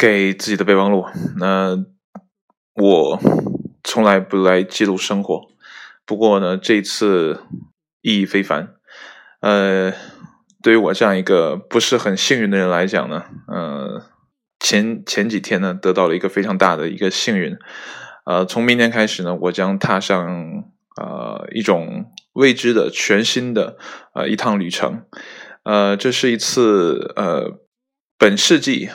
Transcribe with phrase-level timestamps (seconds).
[0.00, 1.04] 给自己的备忘录。
[1.36, 1.76] 那
[2.74, 3.20] 我
[3.84, 5.42] 从来不来记录生活，
[6.06, 7.42] 不过呢，这次
[8.00, 8.76] 意义非凡。
[9.40, 9.92] 呃，
[10.62, 14.02] 对于我这样一个不是很幸运的人来讲呢，呃，
[14.58, 17.58] 前前几天呢，得到了一个非常大的一个幸运。
[18.24, 20.64] 呃，从明天开始呢，我将踏上
[20.96, 23.76] 呃一种未知的、全新的
[24.14, 25.04] 呃一趟旅程。
[25.64, 27.60] 呃，这是一次呃
[28.16, 28.88] 本世纪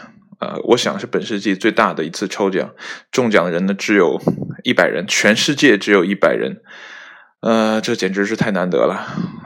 [0.45, 2.69] 呃，我想是本世纪最大的一次抽奖，
[3.11, 4.21] 中奖的人呢只有
[4.63, 6.61] 一百人，全世界只有一百人，
[7.41, 8.93] 呃，这简直是太难得了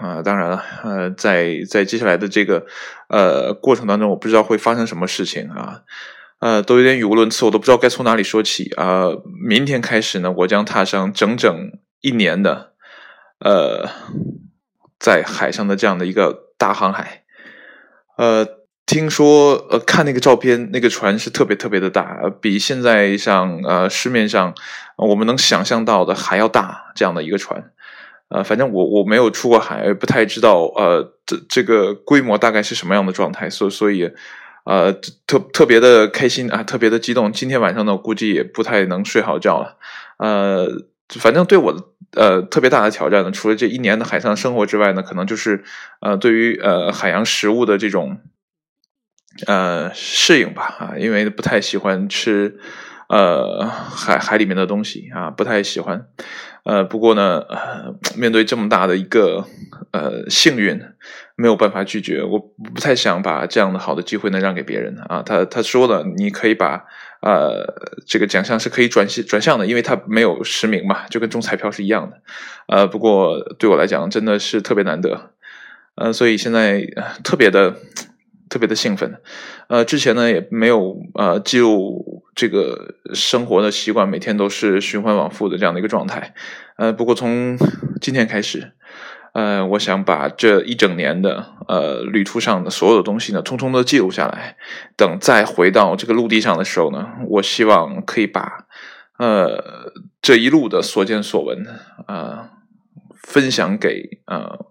[0.01, 0.21] 啊！
[0.21, 2.65] 当然了，呃，在在接下来的这个
[3.07, 5.83] 呃过程当中，我不知道会发生什么事情啊，
[6.39, 9.05] 呃，都有点语无伦次，我都不知道该从哪里说起啊。
[9.47, 11.71] 明天开始呢，我将踏上整整
[12.01, 12.73] 一年的
[13.39, 13.89] 呃
[14.99, 16.49] 在海上的这样的一个。
[16.59, 17.23] 大航海，
[18.17, 18.45] 呃，
[18.89, 24.55] 听说呃，看那个照片，那个船是特别特别的大，比现在上呃市面上
[24.95, 27.71] 我们能想象到的还要大这样的一个船，
[28.29, 34.09] 呃，反正我我没有出过海，不太知道呃这这个规模大概是什么样的状态，所所以
[34.63, 34.91] 呃
[35.27, 37.31] 特特别的开心啊，特别的激动。
[37.31, 39.77] 今天晚上呢，估计也不太能睡好觉了，
[40.17, 40.67] 呃，
[41.19, 41.93] 反正对我。
[42.13, 45.63] 呃，特别大的挑战呢，除了这一年的海上生活之外呢，可能就是
[45.99, 48.17] 呃，对于呃海洋食物的这种
[49.47, 52.59] 呃适应吧啊，因为不太喜欢吃
[53.07, 56.05] 呃海海里面的东西啊，不太喜欢。
[56.63, 57.43] 呃，不过呢，
[58.15, 59.45] 面对这么大的一个
[59.91, 60.79] 呃幸运，
[61.35, 62.21] 没有办法拒绝。
[62.21, 65.23] 我不太想把这样的好的机会呢让给别人啊。
[65.25, 66.85] 他他说了，你可以把
[67.21, 67.65] 呃
[68.05, 72.21] 这个奖项是可以转向转向的，因为他没有实名嘛，就跟中彩票是一样的。
[72.67, 75.31] 呃，不过对我来讲真的是特别难得，
[75.95, 76.83] 呃，所以现在
[77.23, 77.77] 特别的
[78.49, 79.21] 特别的兴奋。
[79.67, 82.23] 呃，之前呢也没有呃记录。
[82.35, 86.33] 这个生活的习惯每天都是循环往复的这样的一个状态，
[86.77, 87.57] 呃，不过从
[87.99, 88.71] 今天开始，
[89.33, 94.55] 呃，我想把这一整年的呃旅途上的所有的东西呢，通通都记录下来。
[94.95, 98.65] 等再回到这个陆地上的时候呢，我希望可以把
[99.17, 101.65] 呃这一路的所见所闻
[102.07, 102.51] 啊
[103.21, 104.65] 分享给呃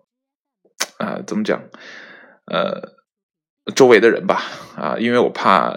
[0.97, 1.61] 啊怎么讲
[2.47, 2.97] 呃
[3.75, 4.43] 周围的人吧
[4.77, 5.75] 啊，因为我怕。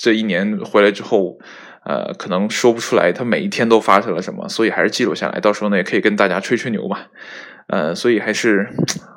[0.00, 1.40] 这一年回来之后，
[1.84, 6.98] 呃，可能说不出来他每一天都发生了什么，所以还是记录下来，到时候呢也可以跟大家吹吹牛嘛，
[7.66, 8.68] 呃，所以还是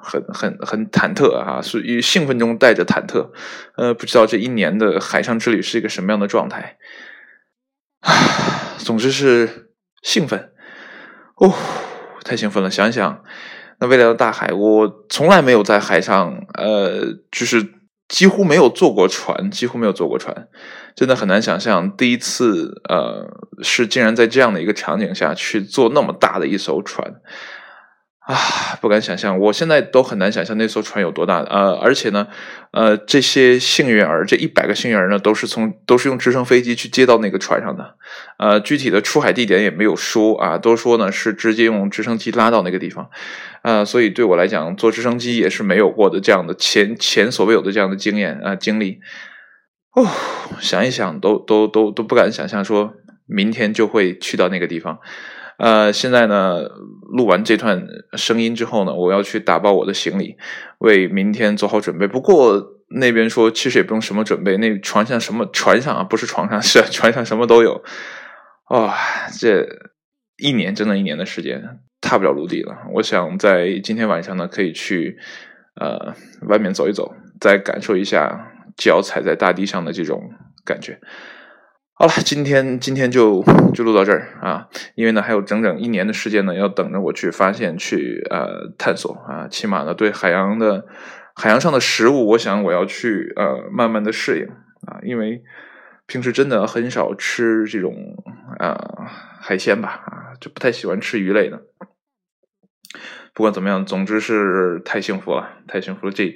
[0.01, 3.29] 很很很忐忑啊，所以兴奋中带着忐忑，
[3.77, 6.77] 呃，不知道这一年的海上之旅是一个什么样的状态，
[7.99, 8.11] 啊，
[8.79, 9.69] 总之是
[10.01, 10.49] 兴奋，
[11.35, 11.53] 哦，
[12.23, 13.23] 太兴奋了，想想
[13.79, 17.80] 那未来的大海，我从来没有在海上，呃，就是。
[18.11, 20.49] 几乎没有坐过船，几乎没有坐过船，
[20.93, 23.25] 真的很难想象第一次，呃，
[23.63, 27.21] 是竟然在这样的一个场景下去坐那么大的一艘船。
[28.31, 31.39] 啊，不敢想象，我现在都很难想象那艘船有多大。
[31.41, 32.27] 呃，而且呢，
[32.71, 37.95] 呃，这些幸运儿，这一百个幸运儿呢，都是从都是用直升飞机去接到那个船上的。
[38.37, 43.09] 呃，具体的出海地点也没有说啊，都说呢是直接用直升机拉到那个地方。
[43.63, 49.01] 啊，所以对我来讲，坐直升机也是没有过的这样的前前所未有的这样的经验啊经历。
[49.93, 50.07] 哦，
[50.61, 52.93] 想一想都都都都不敢想象，说
[53.25, 54.99] 明天就会去到那个地方。
[55.61, 56.63] 呃，现在呢，
[57.11, 60.35] 录完这段声音之后呢，我要去打包我的行李，
[60.79, 62.07] 为明天做好准备。
[62.07, 67.83] 不过那边说，其实也不用什么准备，那船上什么船上啊，不是床上， 是船上什么都有。
[68.71, 68.97] 哇，
[69.39, 69.67] 这
[70.37, 71.61] 一年整整一年的时间，
[72.01, 72.75] 踏不了陆地了。
[72.95, 75.19] 我想在今天晚上呢，可以去
[75.75, 76.15] 呃
[76.49, 80.31] 外面走一走，再感受一下脚踩在大地上的这种
[80.65, 80.99] 感觉。
[82.01, 83.43] 好了，今天今天就
[83.75, 90.87] 就录到这儿啊，因为呢还有整整一年的时间呢，要等着我去发现去呃探索啊，起码呢对海洋的
[91.35, 94.47] 海洋上的食物，我想我要去呃慢慢的适应
[94.87, 95.43] 啊，因为
[96.07, 97.93] 平时真的很少吃这种
[98.57, 99.05] 啊
[99.39, 101.61] 海鲜吧啊，就不太喜欢吃鱼类的。
[103.35, 106.35] 不管怎么样，总之是太幸福了，太幸福了这。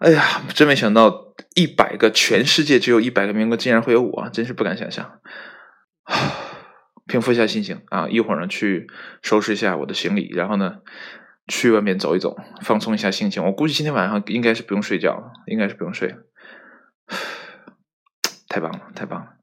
[0.00, 5.20] 哎呀，真没想到，一百个全世界只有一百个名额，竟然会有我，真是不敢想象。
[7.06, 8.86] 平复一下心情啊，一会儿呢去
[9.22, 10.76] 收拾一下我的行李，然后呢
[11.48, 13.44] 去外面走一走，放松一下心情。
[13.44, 16.16] 我估计今天晚上应该是不用睡觉了，应该是不用睡了。
[18.48, 19.37] 太棒了，太棒了。